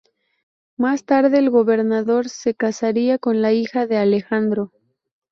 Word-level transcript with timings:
Más 0.77 1.05
tarde 1.05 1.37
el 1.37 1.51
gobernador 1.51 2.27
se 2.27 2.55
casaría 2.55 3.19
con 3.19 3.43
la 3.43 3.53
hija 3.53 3.85
de 3.85 3.97
Alejandro. 3.97 4.71